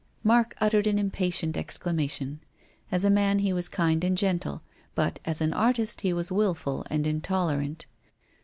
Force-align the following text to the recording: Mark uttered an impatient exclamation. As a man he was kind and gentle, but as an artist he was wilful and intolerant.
Mark 0.23 0.55
uttered 0.59 0.87
an 0.87 0.97
impatient 0.97 1.55
exclamation. 1.55 2.39
As 2.91 3.05
a 3.05 3.11
man 3.11 3.37
he 3.37 3.53
was 3.53 3.69
kind 3.69 4.03
and 4.03 4.17
gentle, 4.17 4.63
but 4.95 5.19
as 5.25 5.41
an 5.41 5.53
artist 5.53 6.01
he 6.01 6.11
was 6.11 6.31
wilful 6.31 6.87
and 6.89 7.05
intolerant. 7.05 7.85